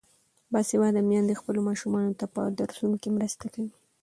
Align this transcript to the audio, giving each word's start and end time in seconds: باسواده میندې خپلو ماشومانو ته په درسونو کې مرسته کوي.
باسواده 0.51 1.01
میندې 1.09 1.39
خپلو 1.41 1.59
ماشومانو 1.69 2.17
ته 2.19 2.25
په 2.33 2.41
درسونو 2.59 2.95
کې 3.01 3.09
مرسته 3.17 3.45
کوي. 3.53 3.71